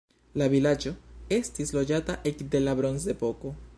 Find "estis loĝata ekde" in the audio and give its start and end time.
1.37-2.63